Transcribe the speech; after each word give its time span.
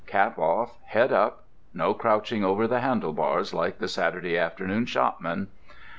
Cap 0.07 0.39
off, 0.39 0.79
head 0.85 1.13
up—no 1.13 1.93
crouching 1.93 2.43
over 2.43 2.65
the 2.67 2.79
handle 2.79 3.13
bars 3.13 3.53
like 3.53 3.77
the 3.77 3.87
Saturday 3.87 4.35
afternoon 4.35 4.87
shopmen! 4.87 5.49